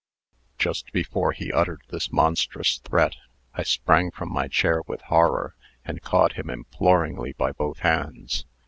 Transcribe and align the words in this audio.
"Just 0.57 0.91
before 0.93 1.31
he 1.31 1.53
uttered 1.53 1.83
this 1.89 2.11
monstrous 2.11 2.79
threat, 2.79 3.15
I 3.53 3.61
sprang 3.61 4.09
from 4.09 4.33
my 4.33 4.47
chair 4.47 4.81
with 4.87 5.01
horror, 5.01 5.53
and 5.85 6.01
caught 6.01 6.33
him 6.33 6.49
imploringly 6.49 7.33
by 7.33 7.51
both 7.51 7.77
hands. 7.81 8.47